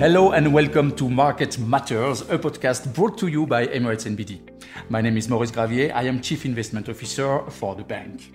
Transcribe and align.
Hello 0.00 0.30
and 0.30 0.54
welcome 0.54 0.94
to 0.94 1.10
Market 1.10 1.58
Matters, 1.58 2.20
a 2.30 2.38
podcast 2.38 2.94
brought 2.94 3.18
to 3.18 3.26
you 3.26 3.48
by 3.48 3.66
Emirates 3.66 4.06
NBD. 4.06 4.38
My 4.88 5.00
name 5.00 5.16
is 5.16 5.28
Maurice 5.28 5.50
Gravier. 5.50 5.92
I 5.92 6.04
am 6.04 6.20
Chief 6.20 6.44
Investment 6.44 6.88
Officer 6.88 7.42
for 7.50 7.74
the 7.74 7.82
bank. 7.82 8.32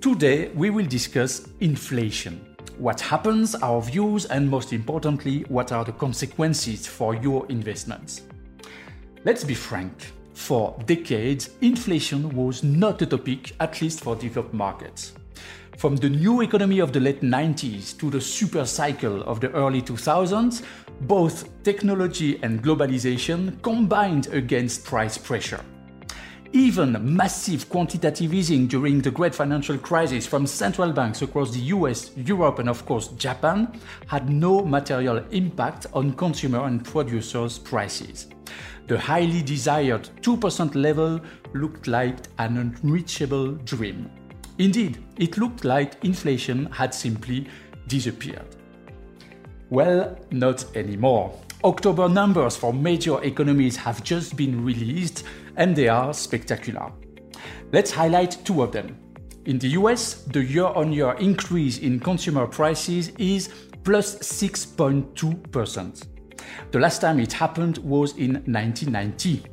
Today, 0.00 0.48
we 0.54 0.70
will 0.70 0.86
discuss 0.86 1.48
inflation. 1.60 2.56
What 2.78 2.98
happens, 2.98 3.54
our 3.56 3.82
views, 3.82 4.24
and 4.24 4.48
most 4.48 4.72
importantly, 4.72 5.44
what 5.48 5.70
are 5.70 5.84
the 5.84 5.92
consequences 5.92 6.86
for 6.86 7.14
your 7.14 7.44
investments. 7.50 8.22
Let's 9.26 9.44
be 9.44 9.54
frank. 9.54 9.92
For 10.32 10.82
decades, 10.86 11.50
inflation 11.60 12.34
was 12.34 12.64
not 12.64 13.02
a 13.02 13.06
topic, 13.06 13.54
at 13.60 13.82
least 13.82 14.00
for 14.00 14.16
developed 14.16 14.54
markets. 14.54 15.12
From 15.76 15.94
the 15.94 16.08
new 16.08 16.40
economy 16.40 16.78
of 16.78 16.94
the 16.94 17.00
late 17.00 17.20
90s 17.20 17.98
to 17.98 18.08
the 18.08 18.18
super 18.18 18.64
cycle 18.64 19.22
of 19.24 19.40
the 19.40 19.50
early 19.52 19.82
2000s, 19.82 20.62
both 21.02 21.62
technology 21.62 22.38
and 22.42 22.62
globalization 22.62 23.60
combined 23.62 24.28
against 24.28 24.84
price 24.84 25.18
pressure. 25.18 25.60
Even 26.52 26.96
massive 27.16 27.68
quantitative 27.68 28.32
easing 28.32 28.66
during 28.66 29.00
the 29.00 29.10
great 29.10 29.34
financial 29.34 29.76
crisis 29.76 30.26
from 30.26 30.46
central 30.46 30.92
banks 30.92 31.20
across 31.22 31.50
the 31.50 31.60
US, 31.74 32.12
Europe, 32.16 32.60
and 32.60 32.68
of 32.68 32.86
course 32.86 33.08
Japan 33.08 33.78
had 34.06 34.30
no 34.30 34.64
material 34.64 35.18
impact 35.32 35.86
on 35.92 36.12
consumer 36.14 36.64
and 36.64 36.84
producers' 36.84 37.58
prices. 37.58 38.28
The 38.86 38.98
highly 38.98 39.42
desired 39.42 40.08
2% 40.22 40.74
level 40.76 41.20
looked 41.52 41.88
like 41.88 42.16
an 42.38 42.56
unreachable 42.56 43.52
dream. 43.52 44.10
Indeed, 44.58 45.04
it 45.18 45.36
looked 45.36 45.64
like 45.64 46.02
inflation 46.04 46.66
had 46.66 46.94
simply 46.94 47.48
disappeared. 47.88 48.55
Well, 49.70 50.16
not 50.30 50.64
anymore. 50.76 51.34
October 51.64 52.08
numbers 52.08 52.56
for 52.56 52.72
major 52.72 53.22
economies 53.24 53.76
have 53.76 54.04
just 54.04 54.36
been 54.36 54.64
released 54.64 55.24
and 55.56 55.74
they 55.74 55.88
are 55.88 56.14
spectacular. 56.14 56.92
Let's 57.72 57.90
highlight 57.90 58.44
two 58.44 58.62
of 58.62 58.70
them. 58.70 58.96
In 59.46 59.58
the 59.58 59.68
US, 59.70 60.22
the 60.22 60.44
year 60.44 60.66
on 60.66 60.92
year 60.92 61.14
increase 61.14 61.78
in 61.78 61.98
consumer 61.98 62.46
prices 62.46 63.08
is 63.18 63.48
plus 63.82 64.18
6.2%. 64.18 66.06
The 66.70 66.78
last 66.78 67.00
time 67.00 67.18
it 67.18 67.32
happened 67.32 67.78
was 67.78 68.16
in 68.16 68.34
1990. 68.46 69.44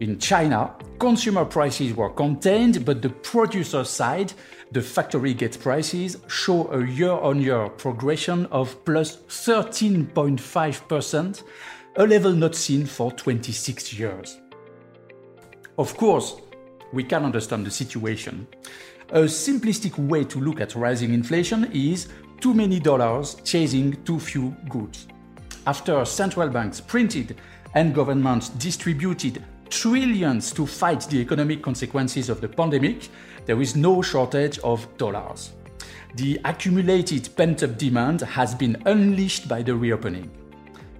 In 0.00 0.18
China, 0.18 0.74
consumer 0.98 1.44
prices 1.44 1.94
were 1.94 2.10
contained, 2.10 2.84
but 2.84 3.02
the 3.02 3.10
producer 3.10 3.84
side, 3.84 4.32
the 4.72 4.80
factory 4.80 5.34
gate 5.34 5.58
prices, 5.60 6.16
show 6.28 6.72
a 6.72 6.86
year 6.86 7.10
on 7.10 7.40
year 7.40 7.68
progression 7.68 8.46
of 8.46 8.84
plus 8.84 9.16
13.5%, 9.16 11.42
a 11.96 12.06
level 12.06 12.32
not 12.32 12.54
seen 12.54 12.86
for 12.86 13.10
26 13.10 13.94
years. 13.94 14.38
Of 15.76 15.96
course, 15.96 16.36
we 16.92 17.02
can 17.02 17.24
understand 17.24 17.66
the 17.66 17.70
situation. 17.70 18.46
A 19.10 19.22
simplistic 19.22 19.98
way 19.98 20.22
to 20.24 20.40
look 20.40 20.60
at 20.60 20.76
rising 20.76 21.14
inflation 21.14 21.68
is 21.72 22.06
too 22.40 22.54
many 22.54 22.78
dollars 22.78 23.38
chasing 23.44 24.00
too 24.04 24.20
few 24.20 24.54
goods. 24.68 25.08
After 25.66 26.04
central 26.04 26.48
banks 26.48 26.80
printed 26.80 27.36
and 27.74 27.92
governments 27.94 28.50
distributed 28.50 29.42
trillions 29.70 30.52
to 30.52 30.66
fight 30.66 31.00
the 31.08 31.18
economic 31.18 31.62
consequences 31.62 32.28
of 32.28 32.40
the 32.40 32.48
pandemic, 32.48 33.08
there 33.46 33.60
is 33.60 33.76
no 33.76 34.02
shortage 34.02 34.58
of 34.60 34.86
dollars. 34.98 35.52
The 36.16 36.40
accumulated 36.44 37.28
pent 37.36 37.62
up 37.62 37.78
demand 37.78 38.20
has 38.20 38.54
been 38.54 38.82
unleashed 38.86 39.48
by 39.48 39.62
the 39.62 39.74
reopening. 39.74 40.30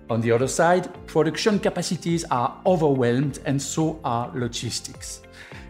On 0.09 0.21
the 0.21 0.33
other 0.33 0.49
side, 0.49 0.89
production 1.07 1.59
capacities 1.59 2.25
are 2.31 2.61
overwhelmed 2.65 3.41
and 3.45 3.61
so 3.61 4.01
are 4.05 4.31
logistics. 4.35 5.23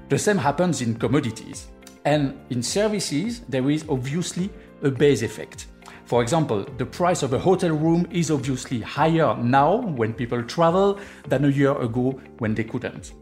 The 0.08 0.18
same 0.18 0.38
happens 0.38 0.82
in 0.82 0.94
commodities. 0.94 1.68
And 2.04 2.38
in 2.50 2.62
services, 2.62 3.40
there 3.48 3.70
is 3.70 3.84
obviously 3.88 4.50
a 4.82 4.90
base 4.90 5.22
effect. 5.22 5.66
For 6.10 6.22
example, 6.22 6.66
the 6.76 6.86
price 6.86 7.22
of 7.22 7.34
a 7.34 7.38
hotel 7.38 7.70
room 7.70 8.04
is 8.10 8.32
obviously 8.32 8.80
higher 8.80 9.36
now 9.36 9.76
when 9.76 10.12
people 10.12 10.42
travel 10.42 10.98
than 11.28 11.44
a 11.44 11.48
year 11.48 11.80
ago 11.80 12.20
when 12.38 12.52
they 12.52 12.64
couldn't. 12.64 13.12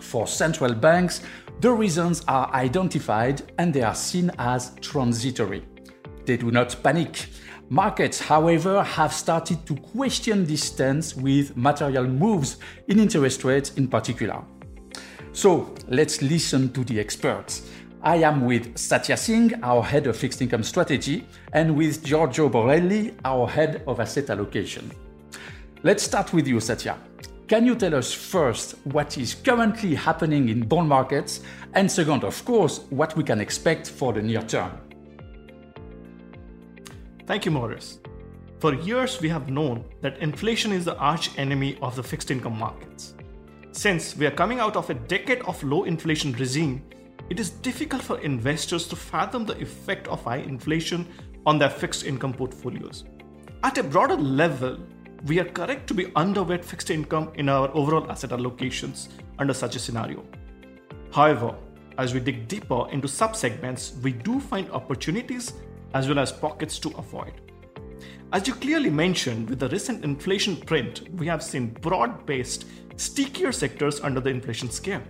For 0.00 0.26
central 0.26 0.72
banks, 0.72 1.20
the 1.60 1.70
reasons 1.70 2.24
are 2.28 2.50
identified 2.54 3.42
and 3.58 3.74
they 3.74 3.82
are 3.82 3.94
seen 3.94 4.30
as 4.38 4.72
transitory. 4.80 5.66
They 6.24 6.38
do 6.38 6.50
not 6.50 6.74
panic. 6.82 7.28
Markets, 7.68 8.20
however, 8.20 8.82
have 8.82 9.12
started 9.12 9.66
to 9.66 9.74
question 9.76 10.46
this 10.46 10.64
stance 10.64 11.14
with 11.14 11.54
material 11.58 12.06
moves 12.06 12.56
in 12.88 12.98
interest 12.98 13.44
rates 13.44 13.74
in 13.74 13.86
particular. 13.86 14.42
So 15.32 15.74
let's 15.88 16.22
listen 16.22 16.72
to 16.72 16.84
the 16.84 16.98
experts. 16.98 17.68
I 18.06 18.18
am 18.18 18.44
with 18.44 18.78
Satya 18.78 19.16
Singh, 19.16 19.64
our 19.64 19.82
head 19.82 20.06
of 20.06 20.16
fixed 20.16 20.40
income 20.40 20.62
strategy, 20.62 21.26
and 21.52 21.76
with 21.76 22.04
Giorgio 22.04 22.48
Borelli, 22.48 23.16
our 23.24 23.48
head 23.48 23.82
of 23.88 23.98
asset 23.98 24.30
allocation. 24.30 24.92
Let's 25.82 26.04
start 26.04 26.32
with 26.32 26.46
you, 26.46 26.60
Satya. 26.60 26.98
Can 27.48 27.66
you 27.66 27.74
tell 27.74 27.96
us 27.96 28.12
first 28.12 28.76
what 28.84 29.18
is 29.18 29.34
currently 29.34 29.96
happening 29.96 30.50
in 30.50 30.68
bond 30.68 30.88
markets, 30.88 31.40
and 31.74 31.90
second, 31.90 32.22
of 32.22 32.44
course, 32.44 32.82
what 32.90 33.16
we 33.16 33.24
can 33.24 33.40
expect 33.40 33.90
for 33.90 34.12
the 34.12 34.22
near 34.22 34.42
term? 34.42 34.70
Thank 37.26 37.44
you, 37.44 37.50
Maurice. 37.50 37.98
For 38.60 38.72
years, 38.72 39.20
we 39.20 39.28
have 39.30 39.50
known 39.50 39.84
that 40.02 40.18
inflation 40.18 40.70
is 40.70 40.84
the 40.84 40.96
arch 40.98 41.36
enemy 41.38 41.76
of 41.82 41.96
the 41.96 42.04
fixed 42.04 42.30
income 42.30 42.56
markets. 42.56 43.14
Since 43.72 44.16
we 44.16 44.26
are 44.26 44.30
coming 44.30 44.60
out 44.60 44.76
of 44.76 44.90
a 44.90 44.94
decade 44.94 45.40
of 45.42 45.60
low 45.64 45.82
inflation 45.82 46.34
regime, 46.34 46.84
it 47.28 47.40
is 47.40 47.50
difficult 47.50 48.02
for 48.02 48.18
investors 48.20 48.86
to 48.88 48.96
fathom 48.96 49.44
the 49.44 49.60
effect 49.60 50.06
of 50.08 50.22
high 50.22 50.38
inflation 50.38 51.06
on 51.44 51.58
their 51.58 51.70
fixed 51.70 52.04
income 52.04 52.32
portfolios. 52.32 53.04
At 53.62 53.78
a 53.78 53.82
broader 53.82 54.16
level, 54.16 54.78
we 55.24 55.40
are 55.40 55.44
correct 55.44 55.86
to 55.88 55.94
be 55.94 56.04
underweight 56.06 56.64
fixed 56.64 56.90
income 56.90 57.32
in 57.34 57.48
our 57.48 57.68
overall 57.74 58.10
asset 58.10 58.30
allocations 58.30 59.08
under 59.38 59.54
such 59.54 59.74
a 59.74 59.78
scenario. 59.78 60.24
However, 61.12 61.54
as 61.98 62.14
we 62.14 62.20
dig 62.20 62.46
deeper 62.46 62.88
into 62.90 63.08
subsegments, 63.08 63.98
we 64.02 64.12
do 64.12 64.38
find 64.38 64.70
opportunities 64.70 65.54
as 65.94 66.08
well 66.08 66.18
as 66.18 66.30
pockets 66.30 66.78
to 66.80 66.90
avoid. 66.90 67.32
As 68.32 68.46
you 68.46 68.54
clearly 68.54 68.90
mentioned, 68.90 69.48
with 69.48 69.60
the 69.60 69.68
recent 69.68 70.04
inflation 70.04 70.56
print, 70.56 71.08
we 71.14 71.26
have 71.26 71.42
seen 71.42 71.68
broad 71.68 72.26
based, 72.26 72.66
stickier 72.96 73.52
sectors 73.52 74.00
under 74.00 74.20
the 74.20 74.30
inflation 74.30 74.70
scare. 74.70 75.02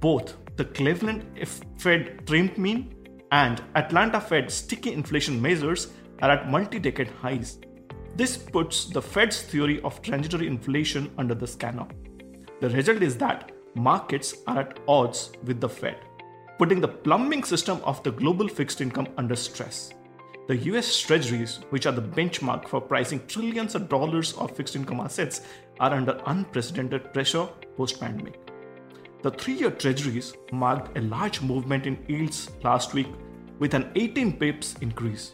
Both 0.00 0.36
the 0.60 0.66
Cleveland 0.66 1.24
Fed 1.78 2.26
trimmed 2.26 2.58
mean 2.58 2.94
and 3.32 3.62
Atlanta 3.76 4.20
Fed 4.20 4.50
sticky 4.50 4.92
inflation 4.92 5.40
measures 5.40 5.88
are 6.20 6.30
at 6.32 6.50
multi 6.50 6.78
decade 6.78 7.08
highs. 7.22 7.58
This 8.14 8.36
puts 8.36 8.84
the 8.84 9.00
Fed's 9.00 9.40
theory 9.40 9.80
of 9.80 10.02
transitory 10.02 10.46
inflation 10.46 11.10
under 11.16 11.34
the 11.34 11.46
scanner. 11.46 11.86
The 12.60 12.68
result 12.68 13.02
is 13.02 13.16
that 13.16 13.52
markets 13.74 14.34
are 14.46 14.58
at 14.58 14.80
odds 14.86 15.32
with 15.44 15.62
the 15.62 15.68
Fed, 15.68 15.96
putting 16.58 16.82
the 16.82 16.88
plumbing 16.88 17.44
system 17.44 17.80
of 17.84 18.02
the 18.02 18.12
global 18.12 18.46
fixed 18.46 18.82
income 18.82 19.08
under 19.16 19.36
stress. 19.36 19.94
The 20.46 20.58
US 20.72 21.00
Treasuries, 21.00 21.60
which 21.70 21.86
are 21.86 21.92
the 21.92 22.02
benchmark 22.02 22.68
for 22.68 22.82
pricing 22.82 23.26
trillions 23.28 23.74
of 23.74 23.88
dollars 23.88 24.34
of 24.34 24.54
fixed 24.54 24.76
income 24.76 25.00
assets, 25.00 25.40
are 25.78 25.94
under 25.94 26.20
unprecedented 26.26 27.14
pressure 27.14 27.48
post 27.78 27.98
pandemic. 27.98 28.49
The 29.22 29.30
three 29.30 29.52
year 29.54 29.70
treasuries 29.70 30.32
marked 30.50 30.96
a 30.96 31.02
large 31.02 31.42
movement 31.42 31.86
in 31.86 31.98
yields 32.08 32.50
last 32.62 32.94
week 32.94 33.08
with 33.58 33.74
an 33.74 33.90
18 33.94 34.38
pips 34.38 34.76
increase. 34.80 35.32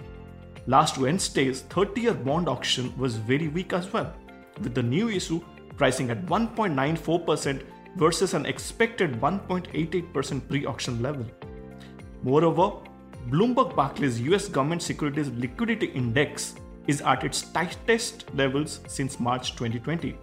Last 0.66 0.98
Wednesday's 0.98 1.60
30 1.60 2.00
year 2.00 2.14
bond 2.14 2.48
auction 2.48 2.92
was 2.98 3.14
very 3.14 3.46
weak 3.46 3.72
as 3.72 3.92
well, 3.92 4.12
with 4.60 4.74
the 4.74 4.82
new 4.82 5.08
issue 5.08 5.40
pricing 5.76 6.10
at 6.10 6.26
1.94% 6.26 7.62
versus 7.96 8.34
an 8.34 8.44
expected 8.46 9.20
1.88% 9.20 10.48
pre 10.48 10.66
auction 10.66 11.00
level. 11.00 11.24
Moreover, 12.24 12.78
Bloomberg 13.30 13.76
Barclays 13.76 14.20
US 14.22 14.48
government 14.48 14.82
securities 14.82 15.30
liquidity 15.30 15.86
index 15.86 16.56
is 16.88 17.02
at 17.02 17.22
its 17.22 17.42
tightest 17.42 18.24
levels 18.34 18.80
since 18.88 19.20
March 19.20 19.52
2020. 19.52 20.18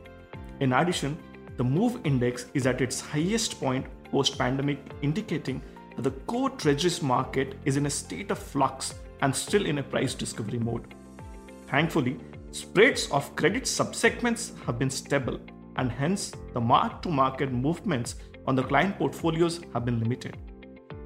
In 0.60 0.74
addition, 0.74 1.18
the 1.58 1.64
MOVE 1.64 2.00
index 2.04 2.48
is 2.54 2.66
at 2.66 2.82
its 2.82 3.00
highest 3.00 3.60
point 3.60 3.86
post 4.12 4.38
pandemic, 4.38 4.80
indicating 5.02 5.62
that 5.96 6.04
the 6.04 6.12
core 6.26 6.50
treasuries 6.50 7.02
market 7.02 7.56
is 7.66 7.78
in 7.78 7.86
a 7.86 7.90
state 7.90 8.32
of 8.32 8.40
flux 8.40 8.96
and 9.22 9.36
still 9.36 9.66
in 9.66 9.78
a 9.78 9.84
price 9.84 10.14
discovery 10.14 10.60
mode. 10.60 10.94
Thankfully, 11.68 12.20
spreads 12.52 13.10
of 13.12 13.36
credit 13.36 13.64
subsegments 13.64 14.52
have 14.66 14.80
been 14.80 14.90
stable, 14.90 15.40
and 15.78 15.92
hence 15.92 16.32
the 16.54 16.62
mark 16.62 17.02
to 17.04 17.10
market 17.10 17.52
movements 17.52 18.16
on 18.48 18.56
the 18.56 18.64
client 18.64 18.98
portfolios 18.98 19.62
have 19.74 19.86
been 19.86 20.00
limited. 20.00 20.38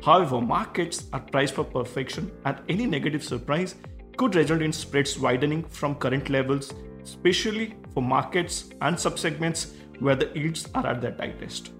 However, 0.04 0.42
markets 0.42 1.06
are 1.14 1.20
priced 1.20 1.56
for 1.56 1.64
perfection, 1.64 2.32
and 2.46 2.58
any 2.70 2.86
negative 2.86 3.24
surprise 3.24 3.76
could 4.16 4.36
result 4.36 4.62
in 4.62 4.74
spreads 4.74 5.20
widening 5.20 5.64
from 5.64 5.96
current 5.96 6.30
levels 6.30 6.74
especially 7.08 7.74
for 7.94 8.04
markets 8.04 8.70
and 8.82 8.96
subsegments 8.96 9.72
where 10.00 10.16
the 10.16 10.32
yields 10.34 10.68
are 10.76 10.88
at 10.88 11.02
their 11.02 11.12
tightest. 11.12 11.72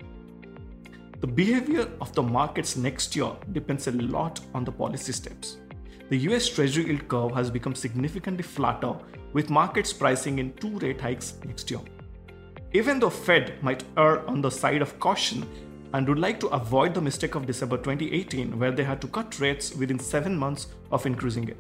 The 1.20 1.28
behavior 1.28 1.90
of 2.00 2.14
the 2.14 2.22
markets 2.22 2.78
next 2.78 3.16
year 3.16 3.32
depends 3.52 3.88
a 3.88 3.92
lot 3.92 4.40
on 4.54 4.64
the 4.64 4.72
policy 4.72 5.12
steps. 5.14 5.58
The 6.10 6.18
US 6.30 6.48
Treasury 6.48 6.86
yield 6.86 7.08
curve 7.08 7.34
has 7.34 7.50
become 7.50 7.76
significantly 7.76 8.44
flatter 8.44 8.94
with 9.34 9.50
markets 9.50 9.92
pricing 9.92 10.40
in 10.40 10.54
two 10.54 10.78
rate 10.80 11.02
hikes 11.02 11.34
next 11.46 11.70
year. 11.72 11.82
Even 12.74 13.00
though 13.00 13.10
Fed 13.10 13.62
might 13.64 13.84
err 13.98 14.28
on 14.30 14.42
the 14.42 14.52
side 14.52 14.82
of 14.82 15.00
caution 15.00 15.46
and 15.94 16.08
would 16.08 16.20
like 16.20 16.40
to 16.40 16.48
avoid 16.48 16.94
the 16.94 17.02
mistake 17.02 17.36
of 17.36 17.48
December 17.48 17.78
2018 17.78 18.60
where 18.60 18.72
they 18.72 18.84
had 18.84 19.02
to 19.02 19.08
cut 19.08 19.40
rates 19.40 19.74
within 19.76 19.98
7 20.00 20.36
months 20.36 20.68
of 20.92 21.06
increasing 21.06 21.50
it. 21.50 21.58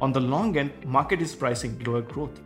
On 0.00 0.12
the 0.12 0.20
long 0.20 0.56
end, 0.56 0.72
market 0.86 1.20
is 1.20 1.34
pricing 1.34 1.78
lower 1.84 2.02
growth. 2.02 2.40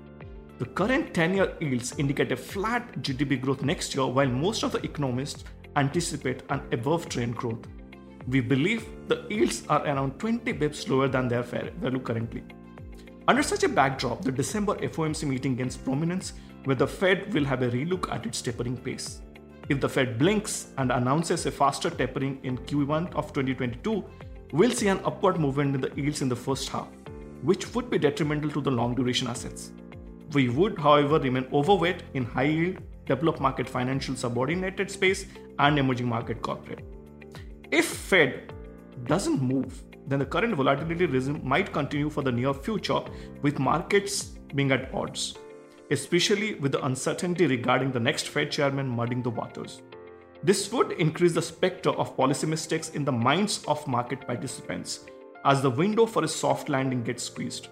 The 0.56 0.66
current 0.66 1.12
10-year 1.12 1.56
yields 1.60 1.98
indicate 1.98 2.30
a 2.30 2.36
flat 2.36 3.02
GDP 3.02 3.40
growth 3.40 3.62
next 3.62 3.92
year 3.92 4.06
while 4.06 4.28
most 4.28 4.62
of 4.62 4.70
the 4.70 4.80
economists 4.84 5.42
anticipate 5.74 6.44
an 6.48 6.62
above 6.70 7.08
trend 7.08 7.34
growth. 7.34 7.66
We 8.28 8.40
believe 8.40 8.86
the 9.08 9.26
yields 9.28 9.64
are 9.68 9.84
around 9.84 10.20
20 10.20 10.52
bips 10.52 10.88
lower 10.88 11.08
than 11.08 11.26
their 11.26 11.42
fair 11.42 11.72
value 11.80 11.98
currently. 11.98 12.44
Under 13.26 13.42
such 13.42 13.64
a 13.64 13.68
backdrop, 13.68 14.22
the 14.22 14.30
December 14.30 14.76
FOMC 14.76 15.26
meeting 15.26 15.56
gains 15.56 15.76
prominence 15.76 16.34
where 16.62 16.76
the 16.76 16.86
Fed 16.86 17.34
will 17.34 17.44
have 17.44 17.62
a 17.62 17.70
relook 17.70 18.08
at 18.12 18.24
its 18.24 18.40
tapering 18.40 18.76
pace. 18.76 19.22
If 19.68 19.80
the 19.80 19.88
Fed 19.88 20.20
blinks 20.20 20.68
and 20.78 20.92
announces 20.92 21.46
a 21.46 21.50
faster 21.50 21.90
tapering 21.90 22.38
in 22.44 22.58
Q1 22.58 23.12
of 23.16 23.32
2022, 23.32 24.04
we'll 24.52 24.70
see 24.70 24.86
an 24.86 25.00
upward 25.04 25.40
movement 25.40 25.74
in 25.74 25.80
the 25.80 25.90
yields 26.00 26.22
in 26.22 26.28
the 26.28 26.36
first 26.36 26.68
half, 26.68 26.86
which 27.42 27.74
would 27.74 27.90
be 27.90 27.98
detrimental 27.98 28.50
to 28.50 28.60
the 28.60 28.70
long 28.70 28.94
duration 28.94 29.26
assets. 29.26 29.72
We 30.34 30.48
would, 30.48 30.78
however, 30.78 31.18
remain 31.18 31.46
overweight 31.52 32.02
in 32.14 32.24
high 32.24 32.50
yield, 32.56 32.78
developed 33.06 33.40
market 33.40 33.68
financial 33.68 34.16
subordinated 34.16 34.90
space, 34.90 35.26
and 35.58 35.78
emerging 35.78 36.08
market 36.08 36.42
corporate. 36.42 36.84
If 37.70 37.86
Fed 37.86 38.52
doesn't 39.04 39.40
move, 39.40 39.82
then 40.06 40.18
the 40.18 40.26
current 40.26 40.54
volatility 40.54 41.06
regime 41.06 41.40
might 41.42 41.72
continue 41.72 42.10
for 42.10 42.22
the 42.22 42.32
near 42.32 42.52
future 42.52 43.00
with 43.42 43.58
markets 43.58 44.24
being 44.54 44.72
at 44.72 44.92
odds 44.92 45.38
especially 45.90 46.54
with 46.54 46.72
the 46.72 46.84
uncertainty 46.84 47.46
regarding 47.46 47.92
the 47.92 48.00
next 48.00 48.28
Fed 48.28 48.50
chairman 48.50 48.88
muddying 48.88 49.22
the 49.22 49.30
waters. 49.30 49.82
This 50.42 50.70
would 50.72 50.92
increase 50.92 51.32
the 51.32 51.42
specter 51.42 51.90
of 51.90 52.16
policy 52.16 52.46
mistakes 52.46 52.90
in 52.90 53.04
the 53.04 53.12
minds 53.12 53.64
of 53.66 53.86
market 53.86 54.26
participants 54.26 55.06
as 55.44 55.62
the 55.62 55.70
window 55.70 56.06
for 56.06 56.24
a 56.24 56.28
soft 56.28 56.68
landing 56.68 57.02
gets 57.02 57.22
squeezed. 57.22 57.68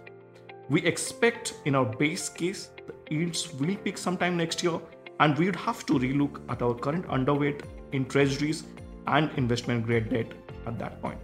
We 0.72 0.80
expect 0.86 1.52
in 1.66 1.74
our 1.74 1.84
base 1.84 2.30
case 2.30 2.70
the 2.86 3.14
yields 3.14 3.52
will 3.52 3.76
peak 3.76 3.98
sometime 3.98 4.38
next 4.38 4.62
year 4.62 4.80
and 5.20 5.36
we 5.36 5.44
would 5.44 5.56
have 5.56 5.84
to 5.84 5.98
relook 5.98 6.40
at 6.48 6.62
our 6.62 6.72
current 6.74 7.06
underweight 7.08 7.60
in 7.92 8.06
treasuries 8.06 8.64
and 9.06 9.30
investment 9.36 9.84
grade 9.84 10.08
debt 10.08 10.32
at 10.66 10.78
that 10.78 11.02
point. 11.02 11.18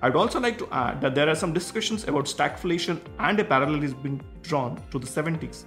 I'd 0.00 0.16
also 0.16 0.40
like 0.40 0.56
to 0.56 0.68
add 0.72 1.02
that 1.02 1.14
there 1.14 1.28
are 1.28 1.34
some 1.34 1.52
discussions 1.52 2.08
about 2.08 2.24
stagflation 2.24 2.98
and 3.18 3.38
a 3.40 3.44
parallel 3.44 3.82
is 3.82 3.92
being 3.92 4.22
drawn 4.40 4.82
to 4.90 4.98
the 4.98 5.06
70s. 5.06 5.64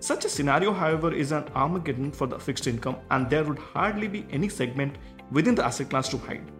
Such 0.00 0.24
a 0.24 0.28
scenario, 0.30 0.72
however, 0.72 1.12
is 1.12 1.32
an 1.32 1.44
Armageddon 1.54 2.10
for 2.10 2.26
the 2.26 2.38
fixed 2.38 2.66
income, 2.66 2.96
and 3.10 3.28
there 3.28 3.44
would 3.44 3.58
hardly 3.58 4.08
be 4.08 4.26
any 4.30 4.48
segment 4.48 4.96
within 5.30 5.54
the 5.54 5.64
asset 5.64 5.90
class 5.90 6.08
to 6.08 6.16
hide. 6.16 6.50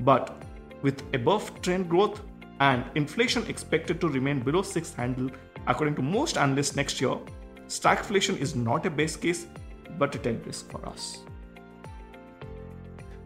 But 0.00 0.42
with 0.82 1.02
above 1.14 1.62
trend 1.62 1.88
growth 1.88 2.20
and 2.60 2.84
inflation 2.94 3.46
expected 3.46 4.00
to 4.00 4.08
remain 4.08 4.40
below 4.40 4.62
6 4.62 4.94
handle 4.94 5.30
according 5.66 5.94
to 5.96 6.02
most 6.02 6.36
analysts 6.36 6.76
next 6.76 7.00
year, 7.00 7.16
stagflation 7.66 8.36
is 8.38 8.54
not 8.54 8.86
a 8.86 8.90
base 8.90 9.16
case 9.16 9.46
but 9.98 10.14
a 10.14 10.18
tail 10.18 10.38
risk 10.46 10.70
for 10.70 10.86
us. 10.88 11.22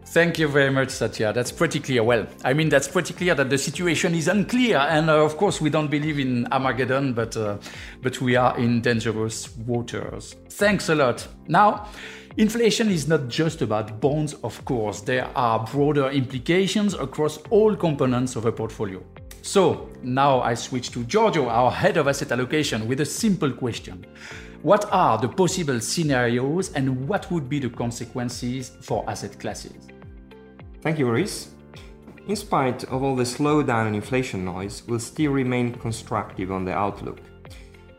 Thank 0.07 0.39
you 0.39 0.47
very 0.47 0.71
much, 0.71 0.89
Satya. 0.89 1.33
That's 1.33 1.51
pretty 1.51 1.81
clear. 1.81 2.01
Well, 2.01 2.27
I 2.45 2.53
mean, 2.53 2.69
that's 2.69 2.87
pretty 2.87 3.13
clear 3.13 3.35
that 3.35 3.49
the 3.49 3.57
situation 3.57 4.15
is 4.15 4.29
unclear. 4.29 4.77
And 4.77 5.09
uh, 5.09 5.25
of 5.25 5.35
course, 5.35 5.59
we 5.59 5.69
don't 5.69 5.91
believe 5.91 6.17
in 6.17 6.47
Armageddon, 6.49 7.11
but, 7.13 7.35
uh, 7.35 7.57
but 8.01 8.21
we 8.21 8.37
are 8.37 8.57
in 8.57 8.79
dangerous 8.79 9.55
waters. 9.57 10.35
Thanks 10.49 10.87
a 10.87 10.95
lot. 10.95 11.27
Now, 11.49 11.89
inflation 12.37 12.89
is 12.89 13.09
not 13.09 13.27
just 13.27 13.61
about 13.61 13.99
bonds, 13.99 14.33
of 14.45 14.63
course. 14.63 15.01
There 15.01 15.29
are 15.35 15.65
broader 15.65 16.09
implications 16.09 16.93
across 16.93 17.37
all 17.49 17.75
components 17.75 18.37
of 18.37 18.45
a 18.45 18.51
portfolio. 18.51 19.03
So 19.47 19.87
now 20.03 20.41
I 20.41 20.55
switch 20.55 20.91
to 20.91 21.05
Giorgio, 21.05 21.47
our 21.47 21.71
head 21.71 21.95
of 21.95 22.09
asset 22.09 22.33
allocation, 22.33 22.85
with 22.85 22.99
a 22.99 23.05
simple 23.05 23.49
question. 23.49 24.05
What 24.61 24.91
are 24.91 25.17
the 25.17 25.29
possible 25.29 25.79
scenarios 25.79 26.73
and 26.73 27.07
what 27.07 27.31
would 27.31 27.47
be 27.47 27.59
the 27.59 27.69
consequences 27.69 28.73
for 28.81 29.09
asset 29.09 29.39
classes? 29.39 29.87
Thank 30.81 30.99
you, 30.99 31.05
Maurice. 31.05 31.51
In 32.27 32.35
spite 32.35 32.83
of 32.91 33.03
all 33.03 33.15
the 33.15 33.23
slowdown 33.23 33.87
and 33.87 33.95
inflation 33.95 34.43
noise, 34.43 34.83
we'll 34.85 34.99
still 34.99 35.31
remain 35.31 35.75
constructive 35.75 36.51
on 36.51 36.65
the 36.65 36.73
outlook. 36.73 37.19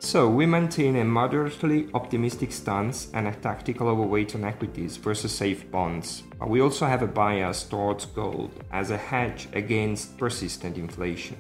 So, 0.09 0.27
we 0.27 0.47
maintain 0.47 0.97
a 0.97 1.05
moderately 1.05 1.91
optimistic 1.93 2.51
stance 2.51 3.11
and 3.13 3.29
a 3.29 3.35
tactical 3.35 3.89
overweight 3.89 4.35
on 4.35 4.43
equities 4.43 4.97
versus 4.97 5.33
safe 5.33 5.71
bonds. 5.71 6.23
But 6.39 6.49
we 6.49 6.63
also 6.63 6.87
have 6.87 7.03
a 7.03 7.07
bias 7.07 7.65
towards 7.65 8.07
gold 8.07 8.51
as 8.73 8.91
a 8.91 8.97
hedge 8.97 9.49
against 9.53 10.17
persistent 10.17 10.79
inflation. 10.79 11.39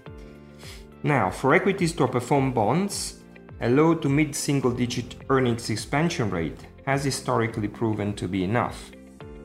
Now, 1.03 1.31
for 1.31 1.55
equities 1.55 1.95
to 1.95 2.07
outperform 2.07 2.53
bonds, 2.53 3.23
a 3.63 3.71
low 3.71 3.95
to 3.95 4.09
mid 4.11 4.35
single 4.35 4.73
digit 4.73 5.15
earnings 5.31 5.71
expansion 5.71 6.29
rate 6.29 6.61
has 6.85 7.03
historically 7.03 7.69
proven 7.69 8.13
to 8.17 8.29
be 8.29 8.45
enough 8.45 8.91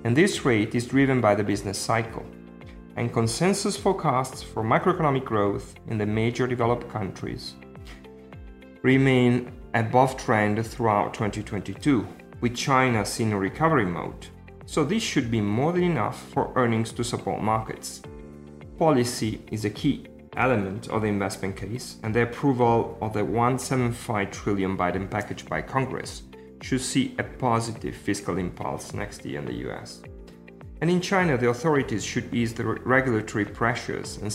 and 0.03 0.17
this 0.17 0.43
rate 0.43 0.75
is 0.75 0.87
driven 0.87 1.21
by 1.21 1.33
the 1.33 1.45
business 1.45 1.77
cycle. 1.77 2.25
And 2.97 3.13
consensus 3.13 3.77
forecasts 3.77 4.43
for 4.43 4.63
macroeconomic 4.63 5.23
growth 5.23 5.75
in 5.87 5.97
the 5.97 6.05
major 6.05 6.45
developed 6.45 6.89
countries 6.89 7.53
remain 8.83 9.50
above 9.74 10.18
trend 10.18 10.65
throughout 10.68 11.13
2022, 11.13 12.06
with 12.41 12.53
China 12.53 13.06
a 13.19 13.38
recovery 13.38 13.85
mode. 13.85 14.27
So 14.65 14.83
this 14.83 15.01
should 15.01 15.31
be 15.31 15.39
more 15.39 15.71
than 15.71 15.83
enough 15.83 16.21
for 16.33 16.51
earnings 16.57 16.91
to 16.94 17.03
support 17.03 17.41
markets. 17.41 18.01
Policy 18.77 19.41
is 19.51 19.63
a 19.63 19.69
key 19.69 20.07
element 20.36 20.89
of 20.89 21.03
the 21.03 21.07
investment 21.07 21.55
case, 21.55 21.98
and 22.03 22.13
the 22.13 22.24
approval 22.24 22.98
of 23.01 23.13
the 23.13 23.24
175 23.24 24.31
trillion 24.31 24.77
Biden 24.77 25.10
package 25.10 25.46
by 25.46 25.62
Congress 25.62 26.24
should 26.62 26.81
see 26.81 27.15
a 27.19 27.24
positive 27.24 27.96
fiscal 27.96 28.38
impulse 28.38 28.93
next 28.93 29.25
year 29.25 29.39
in 29.39 29.46
the 29.46 29.69
US. 29.69 30.01
And 30.81 30.89
in 30.89 31.00
China, 31.00 31.38
the 31.38 31.50
authorities 31.50 32.03
should 32.03 32.34
ease 32.34 32.53
the 32.53 32.65
regulatory 32.65 33.46
pressures 33.46 34.17
and 34.17 34.34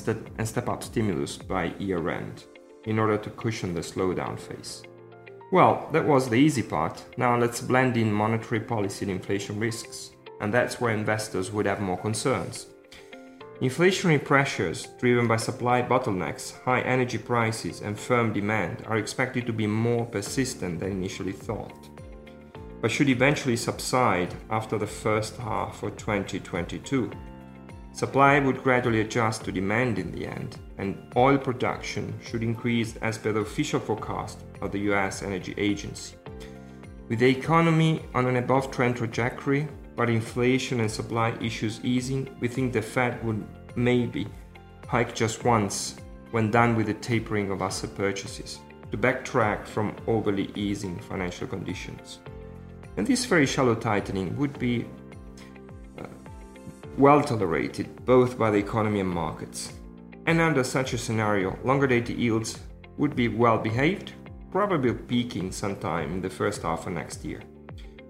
step 0.49 0.69
up 0.71 0.83
stimulus 0.83 1.37
by 1.37 1.75
year 1.79 2.09
end 2.09 2.45
in 2.89 2.99
order 2.99 3.17
to 3.17 3.31
cushion 3.31 3.75
the 3.75 3.81
slowdown 3.81 4.39
phase. 4.39 4.83
Well, 5.53 5.89
that 5.93 6.05
was 6.05 6.29
the 6.29 6.37
easy 6.37 6.63
part. 6.63 7.05
Now 7.17 7.39
let's 7.39 7.61
blend 7.61 7.97
in 7.97 8.13
monetary 8.13 8.61
policy 8.61 9.05
and 9.05 9.13
inflation 9.13 9.61
risks. 9.61 10.11
And 10.41 10.53
that's 10.53 10.81
where 10.81 10.93
investors 10.93 11.53
would 11.53 11.67
have 11.67 11.81
more 11.81 11.97
concerns. 11.97 12.67
Inflationary 13.61 14.25
pressures 14.25 14.87
driven 14.99 15.27
by 15.27 15.37
supply 15.37 15.83
bottlenecks, 15.83 16.61
high 16.63 16.81
energy 16.81 17.19
prices, 17.19 17.81
and 17.81 17.99
firm 17.99 18.33
demand 18.33 18.85
are 18.87 18.99
expected 18.99 19.47
to 19.47 19.53
be 19.53 19.67
more 19.67 20.05
persistent 20.07 20.81
than 20.81 20.93
initially 20.93 21.33
thought 21.33 21.89
but 22.81 22.91
should 22.91 23.09
eventually 23.09 23.57
subside 23.57 24.35
after 24.51 24.79
the 24.79 24.87
first 24.87 25.37
half 25.37 25.83
of 25.83 25.97
2022. 25.97 27.11
Supply 27.99 28.39
would 28.39 28.63
gradually 28.63 29.01
adjust 29.01 29.43
to 29.43 29.51
demand 29.51 29.99
in 29.99 30.13
the 30.13 30.25
end, 30.25 30.57
and 30.79 30.97
oil 31.17 31.37
production 31.37 32.15
should 32.25 32.45
increase 32.45 32.95
as 33.03 33.19
per 33.19 33.33
the 33.33 33.41
official 33.41 33.81
forecast 33.81 34.45
of 34.61 34.71
the 34.71 34.79
US 34.93 35.25
Energy 35.25 35.53
Agency. 35.59 36.15
With 37.09 37.19
the 37.19 37.29
economy 37.29 38.05
on 38.15 38.27
an 38.27 38.37
above 38.37 38.71
trend 38.71 38.99
trajectory, 38.99 39.67
but 39.97 40.09
inflation 40.09 40.79
and 40.79 40.89
supply 40.89 41.37
issues 41.41 41.81
easing, 41.83 42.31
we 42.39 42.47
think 42.47 42.73
the 42.73 42.83
Fed 42.83 43.21
would 43.25 43.45
maybe 43.75 44.29
hike 44.87 45.13
just 45.13 45.43
once 45.43 45.97
when 46.31 46.53
done 46.53 46.77
with 46.77 46.87
the 46.87 46.95
tapering 46.95 47.51
of 47.51 47.63
asset 47.63 47.97
purchases 47.97 48.61
to 48.93 48.97
backtrack 48.97 49.67
from 49.67 49.97
overly 50.07 50.53
easing 50.55 51.01
financial 51.01 51.49
conditions. 51.49 52.21
And 52.97 53.05
this 53.05 53.25
very 53.25 53.47
shallow 53.47 53.75
tightening 53.75 54.37
would 54.37 54.57
be 54.57 54.87
well 56.99 57.23
tolerated 57.23 58.05
both 58.05 58.37
by 58.37 58.51
the 58.51 58.59
economy 58.59 59.01
and 59.01 59.09
markets. 59.09 59.73
And 60.27 60.41
under 60.41 60.65
such 60.65 60.93
a 60.93 60.99
scenario, 60.99 61.57
longer 61.65 61.87
dated 61.87 62.19
yields 62.19 62.59
would 62.97 63.15
be 63.15 63.29
well 63.29 63.57
behaved, 63.57 64.13
probably 64.51 64.93
peaking 64.93 65.53
sometime 65.53 66.15
in 66.15 66.21
the 66.21 66.29
first 66.29 66.63
half 66.63 66.87
of 66.87 66.93
next 66.93 67.25
year. 67.25 67.41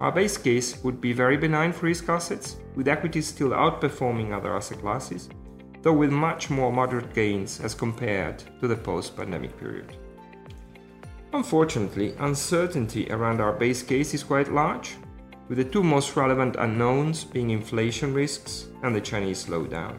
Our 0.01 0.11
base 0.11 0.39
case 0.39 0.83
would 0.83 1.01
be 1.01 1.13
very 1.13 1.37
benign 1.37 1.73
for 1.73 1.87
risk 1.87 2.09
assets, 2.09 2.57
with 2.77 2.89
equities 2.89 3.27
still 3.27 3.51
outperforming 3.51 4.33
other 4.33 4.57
asset 4.57 4.81
classes, 4.81 5.29
though 5.83 5.93
with 5.93 6.11
much 6.11 6.51
more 6.51 6.73
moderate 6.73 7.13
gains 7.15 7.61
as 7.61 7.75
compared 7.75 8.43
to 8.61 8.69
the 8.69 8.77
post 8.77 9.17
pandemic 9.17 9.59
period. 9.59 9.97
Unfortunately, 11.35 12.15
uncertainty 12.21 13.11
around 13.11 13.41
our 13.41 13.53
base 13.53 13.83
case 13.83 14.15
is 14.15 14.23
quite 14.23 14.53
large, 14.53 14.97
with 15.49 15.59
the 15.59 15.65
two 15.65 15.83
most 15.83 16.15
relevant 16.15 16.57
unknowns 16.57 17.25
being 17.25 17.51
inflation 17.51 18.13
risks 18.13 18.67
and 18.83 18.95
the 18.95 19.01
Chinese 19.01 19.47
slowdown. 19.47 19.99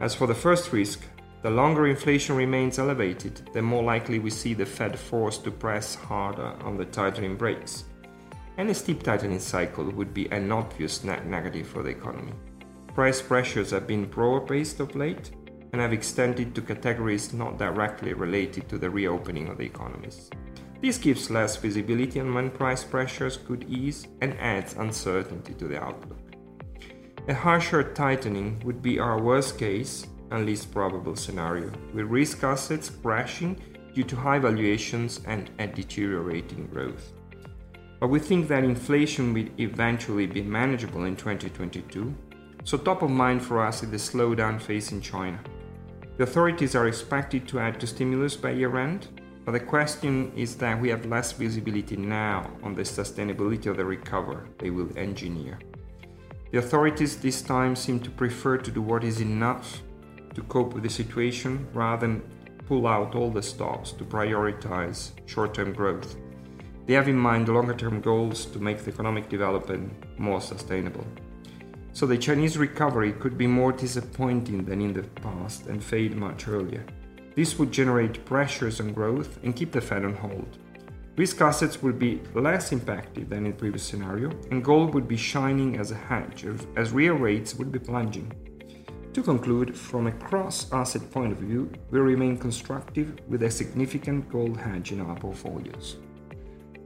As 0.00 0.14
for 0.14 0.26
the 0.26 0.34
first 0.34 0.72
risk, 0.72 1.02
the 1.42 1.50
longer 1.50 1.86
inflation 1.86 2.34
remains 2.34 2.78
elevated, 2.78 3.48
the 3.52 3.62
more 3.62 3.82
likely 3.82 4.18
we 4.18 4.30
see 4.30 4.54
the 4.54 4.66
Fed 4.66 4.98
forced 4.98 5.44
to 5.44 5.50
press 5.50 5.94
harder 5.94 6.54
on 6.64 6.76
the 6.76 6.84
tightening 6.84 7.36
brakes. 7.36 7.84
Any 8.56 8.74
steep 8.74 9.04
tightening 9.04 9.38
cycle 9.38 9.88
would 9.90 10.12
be 10.12 10.30
an 10.32 10.50
obvious 10.50 11.04
net 11.04 11.26
negative 11.26 11.68
for 11.68 11.82
the 11.82 11.90
economy. 11.90 12.32
Price 12.92 13.22
pressures 13.22 13.70
have 13.70 13.86
been 13.86 14.06
broad 14.06 14.48
based 14.48 14.80
of 14.80 14.96
late 14.96 15.30
and 15.72 15.80
have 15.80 15.92
extended 15.92 16.54
to 16.54 16.62
categories 16.62 17.32
not 17.32 17.58
directly 17.58 18.14
related 18.14 18.68
to 18.68 18.78
the 18.78 18.90
reopening 18.90 19.48
of 19.48 19.58
the 19.58 19.66
economies. 19.66 20.30
This 20.80 20.96
gives 20.96 21.28
less 21.28 21.56
visibility 21.56 22.20
on 22.20 22.32
when 22.32 22.50
price 22.50 22.84
pressures 22.84 23.36
could 23.36 23.64
ease 23.68 24.06
and 24.20 24.38
adds 24.38 24.74
uncertainty 24.74 25.54
to 25.54 25.66
the 25.66 25.82
outlook. 25.82 26.18
A 27.26 27.34
harsher 27.34 27.82
tightening 27.82 28.62
would 28.64 28.80
be 28.80 29.00
our 29.00 29.20
worst 29.20 29.58
case 29.58 30.06
and 30.30 30.46
least 30.46 30.70
probable 30.72 31.16
scenario, 31.16 31.72
with 31.92 32.06
risk 32.06 32.44
assets 32.44 32.90
crashing 32.90 33.60
due 33.92 34.04
to 34.04 34.14
high 34.14 34.38
valuations 34.38 35.20
and 35.26 35.50
a 35.58 35.66
deteriorating 35.66 36.66
growth. 36.68 37.12
But 37.98 38.08
we 38.08 38.20
think 38.20 38.46
that 38.46 38.62
inflation 38.62 39.34
will 39.34 39.48
eventually 39.58 40.26
be 40.26 40.42
manageable 40.42 41.04
in 41.04 41.16
2022, 41.16 42.14
so 42.62 42.78
top 42.78 43.02
of 43.02 43.10
mind 43.10 43.42
for 43.42 43.64
us 43.64 43.82
is 43.82 43.90
the 43.90 43.96
slowdown 43.96 44.60
in 44.92 45.00
China. 45.00 45.40
The 46.18 46.24
authorities 46.24 46.76
are 46.76 46.86
expected 46.86 47.48
to 47.48 47.58
add 47.58 47.80
to 47.80 47.86
stimulus 47.86 48.36
by 48.36 48.50
year 48.50 48.78
end, 48.78 49.08
but 49.48 49.52
the 49.52 49.60
question 49.60 50.30
is 50.36 50.56
that 50.56 50.78
we 50.78 50.90
have 50.90 51.06
less 51.06 51.32
visibility 51.32 51.96
now 51.96 52.50
on 52.62 52.74
the 52.74 52.82
sustainability 52.82 53.64
of 53.64 53.78
the 53.78 53.84
recovery 53.86 54.46
they 54.58 54.68
will 54.68 54.90
engineer. 54.94 55.58
The 56.52 56.58
authorities 56.58 57.16
this 57.16 57.40
time 57.40 57.74
seem 57.74 57.98
to 58.00 58.10
prefer 58.10 58.58
to 58.58 58.70
do 58.70 58.82
what 58.82 59.04
is 59.04 59.22
enough 59.22 59.80
to 60.34 60.42
cope 60.42 60.74
with 60.74 60.82
the 60.82 60.90
situation 60.90 61.66
rather 61.72 62.06
than 62.06 62.20
pull 62.66 62.86
out 62.86 63.14
all 63.14 63.30
the 63.30 63.42
stops 63.42 63.92
to 63.92 64.04
prioritize 64.04 65.12
short 65.24 65.54
term 65.54 65.72
growth. 65.72 66.16
They 66.84 66.92
have 66.92 67.08
in 67.08 67.16
mind 67.16 67.48
longer 67.48 67.72
term 67.72 68.02
goals 68.02 68.44
to 68.52 68.58
make 68.58 68.84
the 68.84 68.90
economic 68.90 69.30
development 69.30 69.90
more 70.18 70.42
sustainable. 70.42 71.06
So 71.94 72.04
the 72.04 72.18
Chinese 72.18 72.58
recovery 72.58 73.12
could 73.14 73.38
be 73.38 73.46
more 73.46 73.72
disappointing 73.72 74.66
than 74.66 74.82
in 74.82 74.92
the 74.92 75.04
past 75.22 75.68
and 75.68 75.82
fade 75.82 76.14
much 76.14 76.48
earlier. 76.48 76.84
This 77.38 77.56
would 77.56 77.70
generate 77.70 78.24
pressures 78.24 78.80
on 78.80 78.92
growth 78.92 79.38
and 79.44 79.54
keep 79.54 79.70
the 79.70 79.80
Fed 79.80 80.04
on 80.04 80.16
hold. 80.16 80.58
Risk 81.14 81.40
assets 81.40 81.80
would 81.80 81.96
be 81.96 82.20
less 82.34 82.72
impacted 82.72 83.30
than 83.30 83.46
in 83.46 83.52
previous 83.52 83.84
scenario, 83.84 84.30
and 84.50 84.64
gold 84.64 84.92
would 84.92 85.06
be 85.06 85.16
shining 85.16 85.78
as 85.78 85.92
a 85.92 85.94
hedge 85.94 86.44
as 86.76 86.90
real 86.90 87.14
rates 87.14 87.54
would 87.54 87.70
be 87.70 87.78
plunging. 87.78 88.32
To 89.12 89.22
conclude, 89.22 89.76
from 89.78 90.08
a 90.08 90.18
cross 90.26 90.72
asset 90.72 91.08
point 91.12 91.30
of 91.30 91.38
view, 91.38 91.70
we 91.92 92.00
remain 92.00 92.36
constructive 92.36 93.16
with 93.28 93.44
a 93.44 93.50
significant 93.52 94.28
gold 94.28 94.56
hedge 94.56 94.90
in 94.90 95.00
our 95.00 95.14
portfolios. 95.14 95.98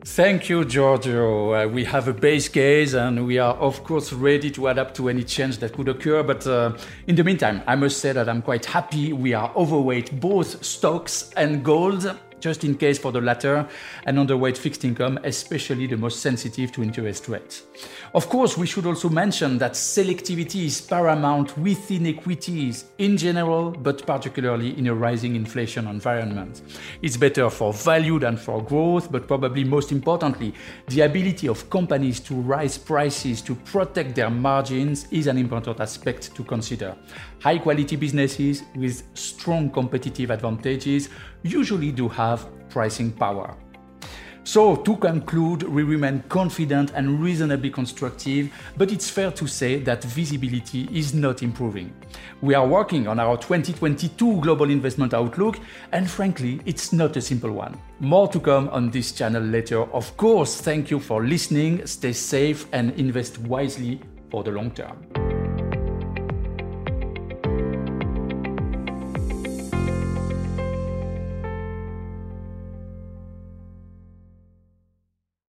Thank 0.04 0.48
you, 0.48 0.64
Giorgio. 0.64 1.54
Uh, 1.54 1.68
we 1.68 1.84
have 1.84 2.08
a 2.08 2.12
base 2.12 2.48
case 2.48 2.92
and 2.92 3.24
we 3.24 3.38
are, 3.38 3.54
of 3.54 3.84
course, 3.84 4.12
ready 4.12 4.50
to 4.50 4.66
adapt 4.66 4.96
to 4.96 5.08
any 5.08 5.22
change 5.22 5.58
that 5.58 5.74
could 5.74 5.88
occur. 5.88 6.24
But 6.24 6.44
uh, 6.44 6.76
in 7.06 7.14
the 7.14 7.22
meantime, 7.22 7.62
I 7.68 7.76
must 7.76 7.98
say 7.98 8.12
that 8.12 8.28
I'm 8.28 8.42
quite 8.42 8.64
happy 8.64 9.12
we 9.12 9.32
are 9.32 9.52
overweight 9.54 10.18
both 10.18 10.64
stocks 10.64 11.30
and 11.36 11.64
gold 11.64 12.18
just 12.42 12.64
in 12.64 12.74
case 12.74 12.98
for 12.98 13.12
the 13.12 13.20
latter, 13.20 13.66
and 14.04 14.18
underweight 14.18 14.58
fixed 14.58 14.84
income, 14.84 15.18
especially 15.24 15.86
the 15.86 15.96
most 15.96 16.20
sensitive 16.20 16.72
to 16.72 16.82
interest 16.82 17.28
rates. 17.28 17.62
Of 18.14 18.28
course, 18.28 18.58
we 18.58 18.66
should 18.66 18.84
also 18.84 19.08
mention 19.08 19.56
that 19.58 19.72
selectivity 19.72 20.66
is 20.66 20.80
paramount 20.80 21.56
within 21.56 22.06
equities 22.06 22.84
in 22.98 23.16
general, 23.16 23.70
but 23.70 24.04
particularly 24.06 24.76
in 24.76 24.88
a 24.88 24.94
rising 24.94 25.36
inflation 25.36 25.86
environment. 25.86 26.62
It's 27.00 27.16
better 27.16 27.48
for 27.48 27.72
value 27.72 28.18
than 28.18 28.36
for 28.36 28.62
growth, 28.62 29.10
but 29.10 29.28
probably 29.28 29.64
most 29.64 29.92
importantly, 29.92 30.52
the 30.88 31.02
ability 31.02 31.48
of 31.48 31.70
companies 31.70 32.18
to 32.20 32.34
rise 32.34 32.76
prices 32.76 33.40
to 33.42 33.54
protect 33.54 34.16
their 34.16 34.30
margins 34.30 35.06
is 35.12 35.28
an 35.28 35.38
important 35.38 35.78
aspect 35.78 36.34
to 36.34 36.42
consider. 36.42 36.96
High 37.40 37.58
quality 37.58 37.96
businesses 37.96 38.62
with 38.74 39.02
strong 39.14 39.70
competitive 39.70 40.30
advantages 40.30 41.08
usually 41.42 41.92
do 41.92 42.08
have 42.32 42.46
pricing 42.68 43.12
power. 43.12 43.54
So, 44.44 44.74
to 44.74 44.96
conclude, 44.96 45.62
we 45.62 45.84
remain 45.84 46.24
confident 46.28 46.90
and 46.96 47.22
reasonably 47.22 47.70
constructive, 47.70 48.50
but 48.76 48.90
it's 48.90 49.08
fair 49.08 49.30
to 49.30 49.46
say 49.46 49.78
that 49.84 50.02
visibility 50.02 50.88
is 50.92 51.14
not 51.14 51.44
improving. 51.44 51.94
We 52.40 52.54
are 52.54 52.66
working 52.66 53.06
on 53.06 53.20
our 53.20 53.36
2022 53.36 54.40
global 54.40 54.68
investment 54.68 55.14
outlook, 55.14 55.60
and 55.92 56.10
frankly, 56.10 56.60
it's 56.66 56.92
not 56.92 57.16
a 57.16 57.20
simple 57.20 57.52
one. 57.52 57.78
More 58.00 58.26
to 58.32 58.40
come 58.40 58.68
on 58.70 58.90
this 58.90 59.12
channel 59.12 59.42
later. 59.44 59.82
Of 59.92 60.16
course, 60.16 60.60
thank 60.60 60.90
you 60.90 60.98
for 60.98 61.24
listening, 61.24 61.86
stay 61.86 62.12
safe, 62.12 62.66
and 62.72 62.90
invest 62.98 63.38
wisely 63.38 64.00
for 64.28 64.42
the 64.42 64.50
long 64.50 64.72
term. 64.72 65.21